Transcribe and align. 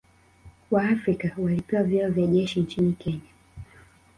waafrika 0.71 1.31
walipewa 1.37 1.83
vyeo 1.83 2.09
vya 2.11 2.27
jeshi 2.27 2.59
nchini 2.59 2.93
Kenya 2.93 3.31